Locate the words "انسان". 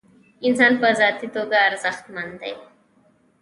0.47-0.73